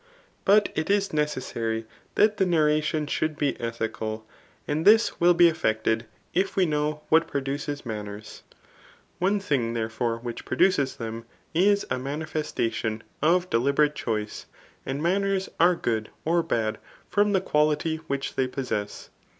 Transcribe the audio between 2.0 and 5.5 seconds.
that the narration should be ethical; and this will be